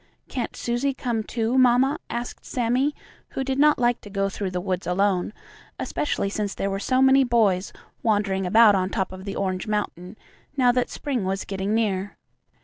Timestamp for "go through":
4.09-4.49